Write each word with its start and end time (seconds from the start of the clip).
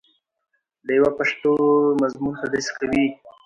ډیوه 0.87 1.09
پښتو 1.17 1.51
مضمون 2.01 2.33
تدریس 2.41 2.67
کوي 2.77 3.05